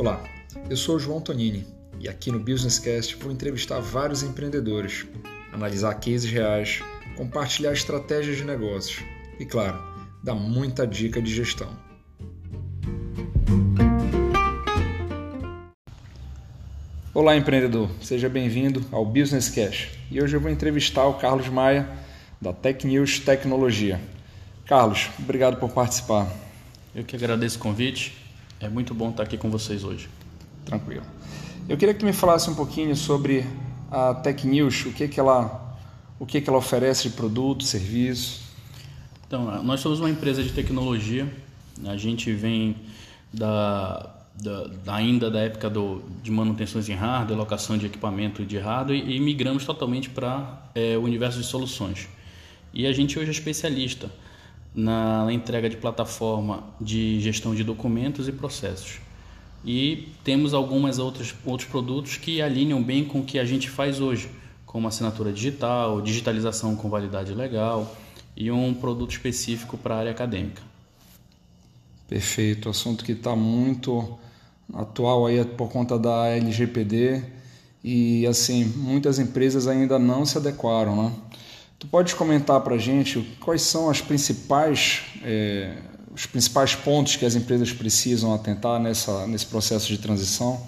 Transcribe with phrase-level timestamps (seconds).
[0.00, 0.24] Olá,
[0.70, 1.66] eu sou João Tonini
[1.98, 5.06] e aqui no Businesscast vou entrevistar vários empreendedores,
[5.52, 6.80] analisar cases reais,
[7.18, 9.04] compartilhar estratégias de negócios
[9.38, 9.78] e, claro,
[10.24, 11.68] dar muita dica de gestão.
[17.12, 21.86] Olá, empreendedor, seja bem-vindo ao Businesscast e hoje eu vou entrevistar o Carlos Maia
[22.40, 24.00] da Tech News Tecnologia.
[24.64, 26.26] Carlos, obrigado por participar.
[26.94, 28.19] Eu que agradeço o convite.
[28.62, 30.06] É muito bom estar aqui com vocês hoje.
[30.66, 31.02] Tranquilo.
[31.66, 33.46] Eu queria que tu me falasse um pouquinho sobre
[33.90, 35.78] a Tech News, o que que ela,
[36.18, 38.42] o que que ela oferece de produto, serviço.
[39.26, 41.26] Então, nós somos uma empresa de tecnologia.
[41.86, 42.76] A gente vem
[43.32, 44.14] da,
[44.84, 49.16] da ainda da época do, de manutenções em hardware, locação de equipamento de hardware e,
[49.16, 52.10] e migramos totalmente para é, o universo de soluções.
[52.74, 54.10] E a gente hoje é especialista
[54.74, 59.00] na, entrega de plataforma de gestão de documentos e processos.
[59.64, 64.00] E temos algumas outras outros produtos que alinham bem com o que a gente faz
[64.00, 64.30] hoje,
[64.64, 67.94] como assinatura digital, digitalização com validade legal
[68.36, 70.62] e um produto específico para a área acadêmica.
[72.08, 74.18] Perfeito, assunto que está muito
[74.72, 77.22] atual aí por conta da LGPD
[77.82, 81.12] e assim muitas empresas ainda não se adequaram, né?
[81.80, 85.78] Tu pode comentar para a gente quais são as principais, é,
[86.14, 90.62] os principais pontos que as empresas precisam atentar nessa, nesse processo de transição?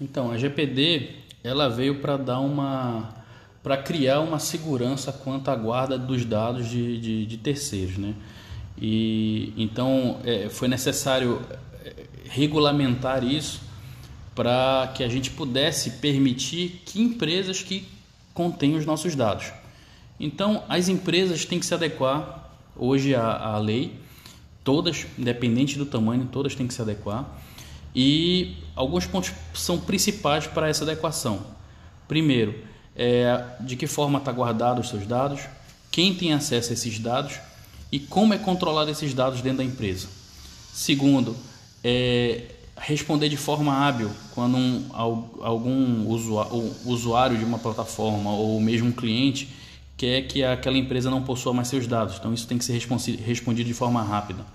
[0.00, 1.10] Então, a GPD
[1.44, 3.14] ela veio para dar uma
[3.62, 8.14] para criar uma segurança quanto à guarda dos dados de, de, de terceiros, né?
[8.76, 11.40] E então é, foi necessário
[11.84, 13.60] é, regulamentar isso
[14.34, 17.86] para que a gente pudesse permitir que empresas que
[18.34, 19.52] contêm os nossos dados.
[20.20, 23.98] Então, as empresas têm que se adequar hoje à, à lei,
[24.62, 27.40] todas, independente do tamanho, todas têm que se adequar.
[27.96, 31.40] E alguns pontos são principais para essa adequação.
[32.06, 32.54] Primeiro,
[32.94, 35.40] é, de que forma está guardado os seus dados,
[35.90, 37.40] quem tem acesso a esses dados
[37.90, 40.06] e como é controlado esses dados dentro da empresa.
[40.72, 41.34] Segundo,
[41.82, 42.42] é,
[42.76, 46.06] responder de forma hábil quando um, algum
[46.84, 49.48] usuário de uma plataforma ou mesmo um cliente
[50.00, 52.16] quer que aquela empresa não possua mais seus dados.
[52.18, 54.46] Então isso tem que ser respondido de forma rápida.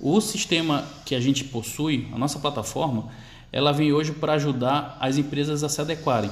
[0.00, 3.10] O sistema que a gente possui, a nossa plataforma,
[3.52, 6.30] ela vem hoje para ajudar as empresas a se adequarem,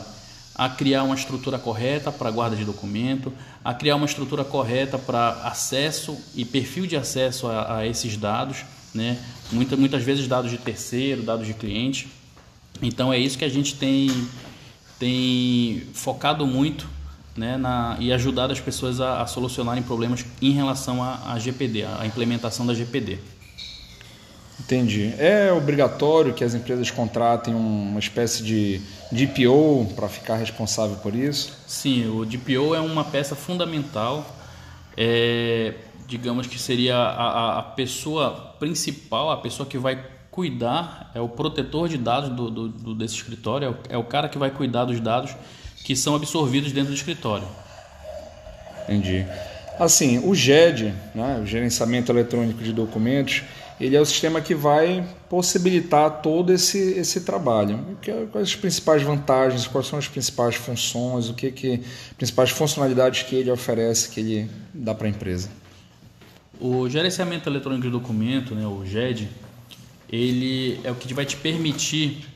[0.55, 3.31] a criar uma estrutura correta para guarda de documento,
[3.63, 8.65] a criar uma estrutura correta para acesso e perfil de acesso a, a esses dados,
[8.95, 9.19] né?
[9.53, 12.09] Muita, muitas vezes dados de terceiro, dados de cliente.
[12.81, 14.11] Então é isso que a gente tem,
[14.99, 16.96] tem focado muito
[17.37, 22.07] né, na, e ajudar as pessoas a, a solucionarem problemas em relação à GPD, a
[22.07, 23.19] implementação da GPD.
[24.59, 25.15] Entendi.
[25.19, 28.81] É obrigatório que as empresas contratem uma espécie de
[29.13, 31.57] DPO para ficar responsável por isso?
[31.67, 34.27] Sim, o DPO é uma peça fundamental.
[34.97, 35.75] É,
[36.07, 41.89] digamos que seria a, a, pessoa principal, a pessoa que vai cuidar, é o protetor
[41.89, 44.87] de dados do, do, do desse escritório, é o, é o cara que vai cuidar
[44.87, 45.35] dos dados
[45.87, 47.47] que são absorvidos dentro do escritório.
[48.83, 49.25] Entendi.
[49.79, 53.45] Assim, o GED, né, o Gerenciamento Eletrônico de Documentos,
[53.79, 57.97] ele é o sistema que vai possibilitar todo esse, esse trabalho.
[58.33, 61.81] Quais as principais vantagens, quais são as principais funções, o que que
[62.17, 65.49] principais funcionalidades que ele oferece, que ele dá para a empresa?
[66.61, 69.29] O gerenciamento eletrônico de documento, né, o GED,
[70.11, 72.27] ele é o que vai te permitir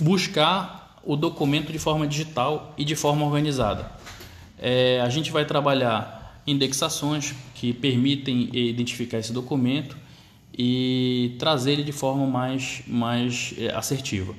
[0.00, 3.90] buscar o documento de forma digital e de forma organizada.
[4.58, 9.96] É, a gente vai trabalhar indexações que permitem identificar esse documento
[10.56, 14.34] e trazer ele de forma mais, mais é, assertiva.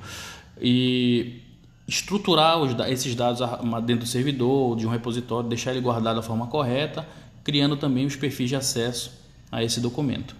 [0.60, 1.40] E
[1.86, 3.40] estruturar os, esses dados
[3.84, 7.08] dentro do servidor, de um repositório, deixar ele guardado da forma correta,
[7.42, 9.12] criando também os perfis de acesso
[9.50, 10.36] a esse documento.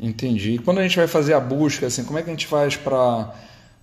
[0.00, 0.52] Entendi.
[0.52, 2.76] E quando a gente vai fazer a busca, assim, como é que a gente faz
[2.76, 3.34] para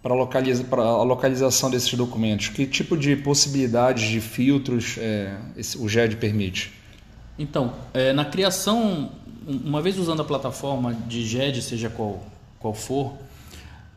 [0.04, 2.50] para localiza, a localização desses documentos?
[2.50, 6.74] Que tipo de possibilidades de filtros é, esse, o GED permite?
[7.40, 9.14] Então, é, na criação,
[9.48, 12.22] uma vez usando a plataforma de GED, seja qual,
[12.60, 13.14] qual for,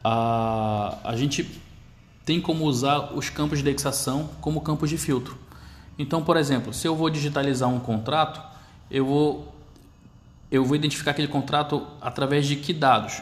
[0.03, 1.61] a, a gente
[2.25, 5.37] tem como usar os campos de indexação como campos de filtro.
[5.99, 8.41] Então, por exemplo, se eu vou digitalizar um contrato,
[8.88, 9.55] eu vou,
[10.50, 13.20] eu vou identificar aquele contrato através de que dados?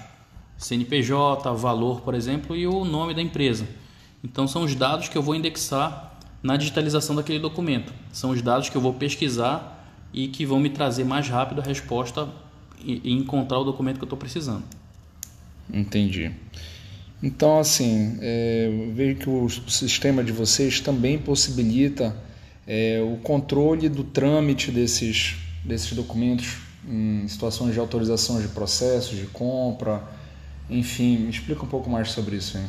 [0.64, 3.68] CNPJ, valor, por exemplo, e o nome da empresa.
[4.22, 7.92] Então são os dados que eu vou indexar na digitalização daquele documento.
[8.10, 11.64] São os dados que eu vou pesquisar e que vão me trazer mais rápido a
[11.64, 12.30] resposta
[12.82, 14.62] e encontrar o documento que eu estou precisando.
[15.70, 16.32] Entendi.
[17.22, 22.16] Então, assim, é, vejo que o sistema de vocês também possibilita
[22.66, 26.56] é, o controle do trâmite desses, desses documentos
[26.88, 30.02] em situações de autorização de processos, de compra,
[30.68, 32.56] enfim, me explica um pouco mais sobre isso.
[32.58, 32.66] Hein?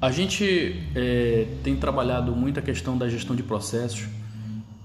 [0.00, 4.06] A gente é, tem trabalhado muito a questão da gestão de processos,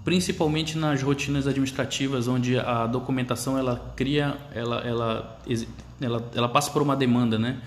[0.03, 5.39] principalmente nas rotinas administrativas, onde a documentação ela cria, ela, ela,
[6.01, 7.61] ela, ela passa por uma demanda, né?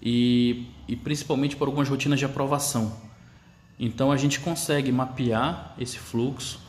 [0.00, 2.92] E, e principalmente por algumas rotinas de aprovação.
[3.78, 6.60] Então a gente consegue mapear esse fluxo,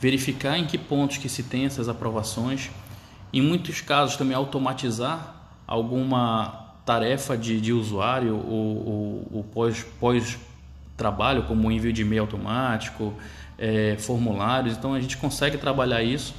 [0.00, 2.70] verificar em que pontos que se tem essas aprovações,
[3.32, 5.37] em muitos casos também automatizar
[5.68, 10.38] alguma tarefa de, de usuário ou, pós, pós
[10.96, 13.12] trabalho, como envio de e-mail automático,
[13.58, 14.76] é, formulários.
[14.76, 16.34] Então a gente consegue trabalhar isso.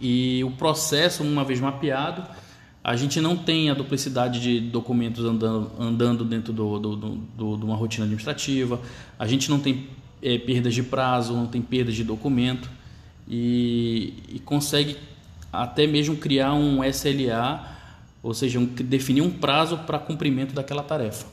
[0.00, 2.24] E o processo, uma vez mapeado,
[2.82, 7.64] a gente não tem a duplicidade de documentos andando, andando dentro do, do, do, de
[7.64, 8.80] uma rotina administrativa,
[9.16, 9.86] a gente não tem
[10.20, 12.68] é, perdas de prazo, não tem perdas de documento.
[13.28, 14.96] E, e consegue
[15.52, 17.72] até mesmo criar um SLA,
[18.22, 21.26] ou seja, um, definir um prazo para cumprimento daquela tarefa.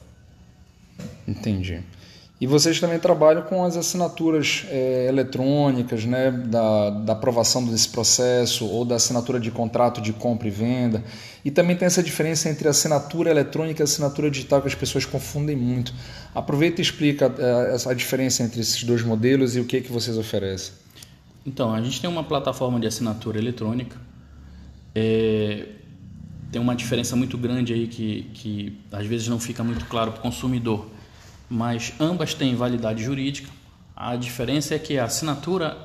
[1.27, 1.81] Entendi.
[2.41, 8.65] E vocês também trabalham com as assinaturas é, eletrônicas, né, da, da aprovação desse processo
[8.65, 11.03] ou da assinatura de contrato de compra e venda.
[11.43, 15.55] E também tem essa diferença entre assinatura eletrônica e assinatura digital que as pessoas confundem
[15.55, 15.93] muito.
[16.33, 19.91] Aproveita e explica é, a diferença entre esses dois modelos e o que, é que
[19.91, 20.73] vocês oferecem.
[21.45, 23.97] Então, a gente tem uma plataforma de assinatura eletrônica.
[24.95, 25.65] É,
[26.51, 30.19] tem uma diferença muito grande aí que, que às vezes não fica muito claro para
[30.19, 30.89] o consumidor
[31.49, 33.49] mas ambas têm validade jurídica.
[33.95, 35.75] A diferença é que a assinatura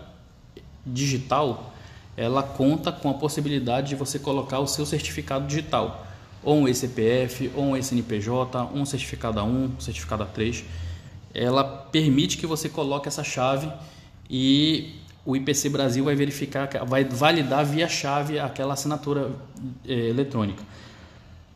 [0.84, 1.72] digital
[2.16, 6.06] ela conta com a possibilidade de você colocar o seu certificado digital,
[6.44, 10.62] ou um ECPF, ou um SNPJ, um certificado A1, um certificado A3.
[11.32, 13.68] Ela permite que você coloque essa chave
[14.30, 19.30] e o IPC Brasil vai verificar, vai validar via chave aquela assinatura
[19.86, 20.62] eh, eletrônica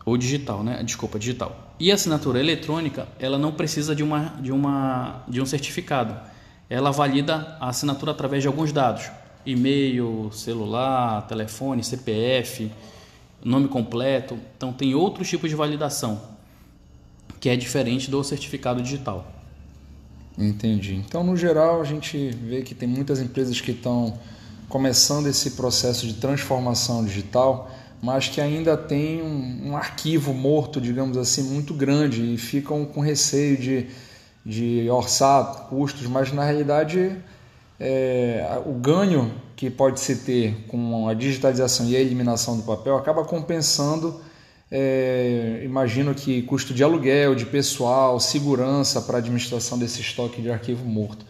[0.09, 0.83] ou digital, né?
[0.83, 1.75] Desculpa, digital.
[1.79, 6.17] E a assinatura eletrônica, ela não precisa de, uma, de, uma, de um certificado.
[6.69, 9.11] Ela valida a assinatura através de alguns dados:
[9.45, 12.71] e-mail, celular, telefone, CPF,
[13.45, 14.39] nome completo.
[14.57, 16.39] Então, tem outros tipos de validação
[17.39, 19.38] que é diferente do certificado digital.
[20.39, 20.95] Entendi.
[20.95, 24.19] Então, no geral, a gente vê que tem muitas empresas que estão
[24.69, 27.71] começando esse processo de transformação digital
[28.01, 33.01] mas que ainda tem um, um, arquivo morto, digamos assim, muito grande e ficam com
[33.01, 33.87] receio de,
[34.45, 37.17] de orçar custos, mas na realidade
[37.79, 42.97] é, o ganho que pode se ter com a digitalização e a eliminação do papel
[42.97, 44.21] acaba compensando,
[44.71, 50.51] é, imagino que custo de aluguel, de pessoal, segurança para a administração desse estoque de
[50.51, 51.25] arquivo morto.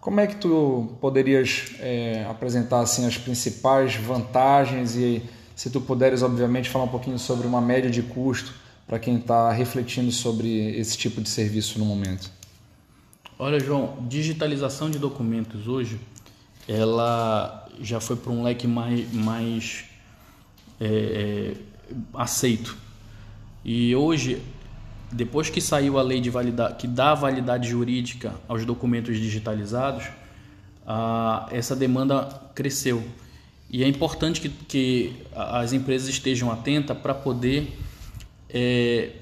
[0.00, 5.22] Como é que tu poderias é, apresentar assim as principais vantagens e
[5.54, 8.54] se tu puderes, obviamente, falar um pouquinho sobre uma média de custo
[8.86, 12.30] para quem está refletindo sobre esse tipo de serviço no momento.
[13.38, 16.00] Olha, João, digitalização de documentos hoje,
[16.66, 19.84] ela já foi para um leque mais, mais
[20.80, 21.54] é, é,
[22.14, 22.76] aceito.
[23.64, 24.40] E hoje,
[25.12, 30.06] depois que saiu a lei de validade, que dá validade jurídica aos documentos digitalizados,
[31.50, 33.02] essa demanda cresceu.
[33.70, 37.78] E é importante que, que as empresas estejam atentas para poder
[38.48, 39.12] é,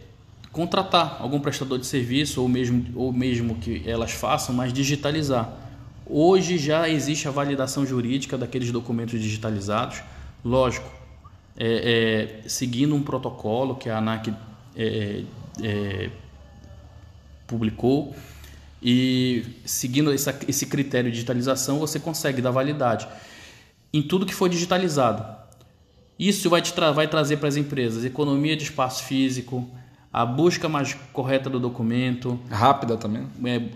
[0.51, 5.53] contratar algum prestador de serviço ou mesmo, ou mesmo que elas façam, mas digitalizar.
[6.07, 10.01] Hoje já existe a validação jurídica daqueles documentos digitalizados,
[10.43, 10.89] lógico,
[11.59, 14.33] é, é, seguindo um protocolo que a ANAC
[14.77, 15.25] é,
[15.61, 16.11] é,
[17.49, 18.15] publicou
[18.81, 23.09] e seguindo essa, esse critério de digitalização você consegue dar validade
[23.93, 25.37] em tudo que for digitalizado.
[26.17, 29.69] Isso vai, tra vai trazer para as empresas economia de espaço físico,
[30.13, 32.39] a busca mais correta do documento.
[32.51, 33.27] Rápida também.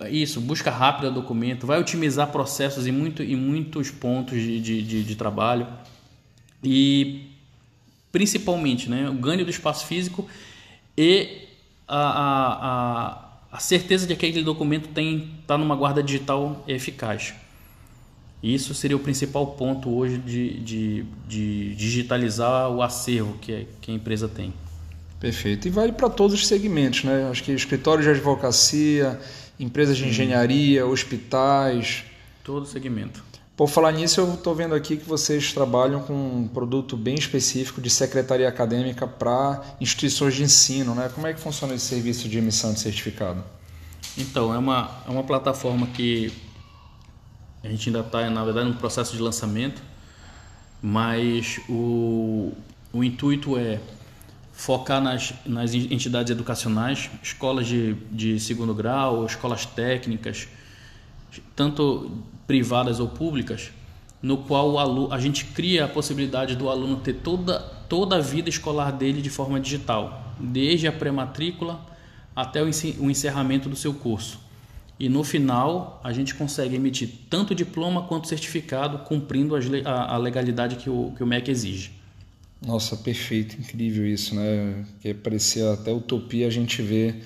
[0.01, 4.61] É, isso, busca rápida do documento, vai otimizar processos em, muito, em muitos pontos de,
[4.61, 5.67] de, de, de trabalho.
[6.63, 7.32] E
[8.13, 10.29] principalmente né, o ganho do espaço físico
[10.97, 11.49] e
[11.89, 11.99] a,
[13.51, 14.89] a, a, certeza de que aquele documento
[15.41, 17.35] está numa guarda digital eficaz.
[18.43, 23.91] Isso seria o principal ponto hoje de, de, de digitalizar o acervo que, é, que
[23.91, 24.53] a empresa tem.
[25.21, 25.69] Perfeito.
[25.69, 27.29] E vale para todos os segmentos, né?
[27.31, 29.21] Acho que escritórios de advocacia,
[29.59, 32.05] empresas de engenharia, hospitais.
[32.43, 33.23] Todo segmento.
[33.55, 37.83] Por falar nisso, eu estou vendo aqui que vocês trabalham com um produto bem específico
[37.83, 41.11] de secretaria acadêmica para instituições de ensino, né?
[41.15, 43.45] Como é que funciona esse serviço de emissão de certificado?
[44.17, 46.33] Então, é uma, é uma plataforma que
[47.63, 49.83] a gente ainda está, na verdade, no processo de lançamento,
[50.81, 52.53] mas o,
[52.91, 53.79] o intuito é
[54.53, 60.49] focar nas, nas entidades educacionais, escolas de, de segundo grau, escolas técnicas,
[61.55, 62.11] tanto
[62.47, 63.71] privadas ou públicas,
[64.21, 68.21] no qual o aluno, a gente cria a possibilidade do aluno ter toda, toda a
[68.21, 71.81] vida escolar dele de forma digital, desde a pré-matrícula
[72.35, 74.41] até o encerramento do seu curso.
[74.99, 80.89] E no final, a gente consegue emitir tanto diploma quanto certificado, cumprindo a, legalidade que
[80.89, 81.91] o, que o MEC exige.
[82.65, 84.85] Nossa, perfeito, incrível isso, né?
[85.01, 87.25] Que parecia até utopia a gente ver,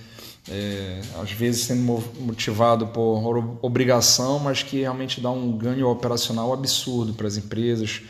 [0.49, 1.83] é, às vezes sendo
[2.21, 8.03] motivado por obrigação, mas que realmente dá um ganho operacional absurdo para as empresas,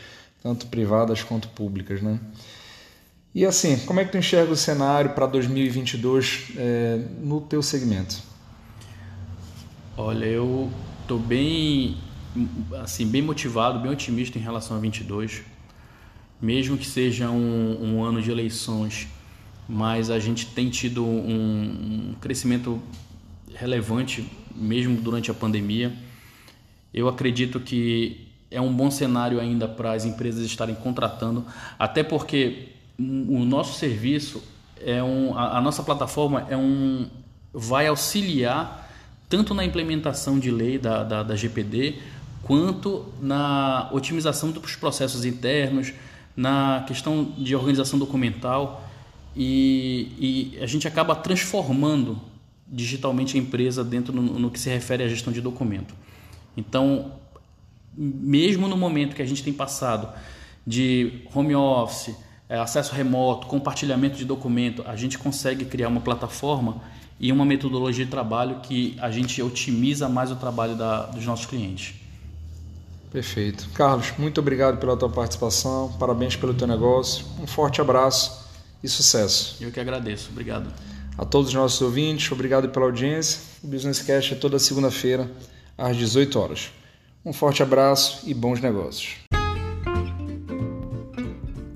[0.43, 2.19] tanto privadas quanto públicas, né?
[3.33, 8.17] E assim, como é que tu enxerga o cenário para 2022 é, no teu segmento?
[9.95, 11.97] Olha, eu estou bem,
[12.81, 15.41] assim, bem motivado, bem otimista em relação a 22.
[16.41, 19.07] Mesmo que seja um, um ano de eleições,
[19.67, 22.81] mas a gente tem tido um, um crescimento
[23.53, 25.91] relevante mesmo durante a pandemia.
[26.93, 31.45] Eu acredito que é um bom cenário ainda para as empresas estarem contratando,
[31.77, 34.41] até porque o nosso serviço
[34.81, 37.07] é um, a, a nossa plataforma é um,
[37.53, 38.87] vai auxiliar
[39.29, 41.99] tanto na implementação de lei da, da, da GPD
[42.43, 45.93] quanto na otimização dos processos internos,
[46.35, 48.86] na questão de organização documental
[49.37, 52.19] e, e a gente acaba transformando
[52.67, 55.93] digitalmente a empresa dentro no, no que se refere à gestão de documento.
[56.57, 57.11] Então,
[57.95, 60.09] mesmo no momento que a gente tem passado
[60.65, 62.15] de home office,
[62.49, 66.81] é, acesso remoto, compartilhamento de documento, a gente consegue criar uma plataforma
[67.19, 71.45] e uma metodologia de trabalho que a gente otimiza mais o trabalho da, dos nossos
[71.45, 71.93] clientes.
[73.11, 73.69] Perfeito.
[73.73, 78.46] Carlos, muito obrigado pela tua participação, parabéns pelo teu negócio, um forte abraço
[78.83, 79.57] e sucesso.
[79.61, 80.73] Eu que agradeço, obrigado.
[81.17, 83.39] A todos os nossos ouvintes, obrigado pela audiência.
[83.63, 85.29] O Business Cast é toda segunda-feira,
[85.77, 86.71] às 18 horas.
[87.25, 89.15] Um forte abraço e bons negócios.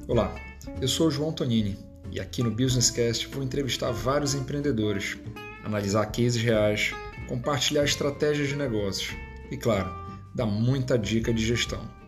[0.08, 0.36] Olá.
[0.82, 1.78] Eu sou o João Tonini
[2.12, 5.18] e aqui no Businesscast vou entrevistar vários empreendedores,
[5.64, 6.92] analisar cases reais,
[7.28, 9.16] compartilhar estratégias de negócios
[9.52, 9.90] e, claro,
[10.34, 12.01] dar muita dica de gestão.